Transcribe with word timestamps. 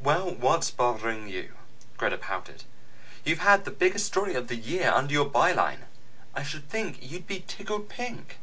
"Well, 0.00 0.30
what's 0.36 0.70
bothering 0.70 1.28
you?" 1.28 1.52
Greta 1.98 2.16
pouted. 2.16 2.64
"You've 3.26 3.40
had 3.40 3.66
the 3.66 3.70
biggest 3.70 4.06
story 4.06 4.34
of 4.34 4.48
the 4.48 4.56
year 4.56 4.90
under 4.90 5.12
your 5.12 5.28
byline. 5.28 5.84
I 6.34 6.42
should 6.42 6.70
think 6.70 6.96
you'd 7.02 7.26
be 7.26 7.44
tickled 7.46 7.90
pink." 7.90 8.38